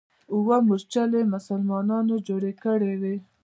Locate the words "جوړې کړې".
2.27-2.93